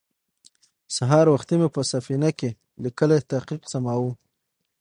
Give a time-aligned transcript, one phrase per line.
[0.95, 2.49] سهار وختې مې په سفينه کې
[2.83, 4.11] ليکلی تحقيق سماوه.